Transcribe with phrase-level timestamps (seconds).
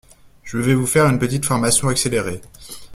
[0.43, 2.41] Je vais vous faire une petite formation accélérée.